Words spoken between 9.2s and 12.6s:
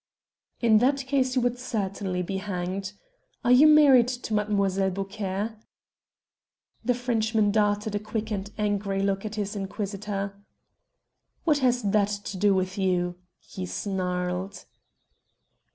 at his inquisitor. "What has that to do